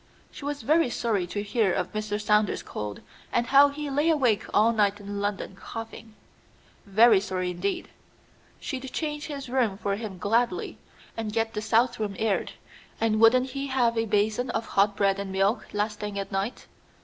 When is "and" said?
3.31-3.45, 11.15-11.31, 12.99-13.19, 15.19-15.31